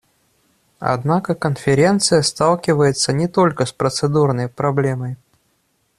Однако 0.79 1.35
Конференция 1.35 2.23
сталкивается 2.23 3.13
не 3.13 3.27
только 3.27 3.67
с 3.67 3.71
процедурной 3.71 4.49
проблемой. 4.49 5.15